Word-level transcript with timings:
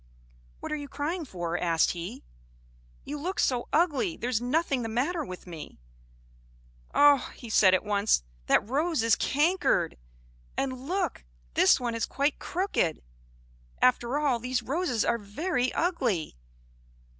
"What 0.61 0.71
are 0.71 0.75
you 0.77 0.87
crying 0.89 1.25
for?" 1.25 1.59
asked 1.59 1.91
he. 1.91 2.23
"You 3.05 3.19
look 3.19 3.39
so 3.39 3.67
ugly! 3.71 4.17
There's 4.17 4.41
nothing 4.41 4.81
the 4.81 4.89
matter 4.89 5.23
with 5.23 5.45
me. 5.45 5.77
Ah," 6.91 7.31
said 7.49 7.73
he 7.75 7.75
at 7.75 7.83
once, 7.83 8.23
"that 8.47 8.67
rose 8.67 9.03
is 9.03 9.15
cankered! 9.15 9.97
And 10.57 10.87
look, 10.87 11.23
this 11.53 11.79
one 11.79 11.93
is 11.93 12.07
quite 12.07 12.39
crooked! 12.39 13.03
After 13.79 14.17
all, 14.17 14.39
these 14.39 14.63
roses 14.63 15.05
are 15.05 15.19
very 15.19 15.71
ugly! 15.73 16.35